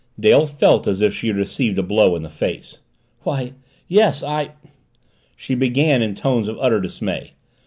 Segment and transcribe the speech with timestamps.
[0.19, 2.79] Dale felt as if she had received a blow in the face.
[3.21, 3.53] "Why,
[3.87, 4.53] yes I"
[5.37, 7.33] she began in tones of utter dismay.